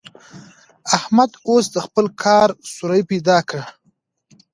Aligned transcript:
احمد 0.97 1.31
اوس 1.47 1.65
د 1.71 1.77
خپل 1.85 2.05
کار 2.23 2.49
سوری 2.75 3.01
پيدا 3.09 3.37
کړ. 3.49 3.61